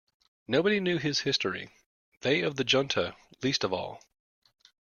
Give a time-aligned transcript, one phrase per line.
[0.47, 1.69] Nobody knew his history,
[2.21, 4.01] they of the Junta least of all.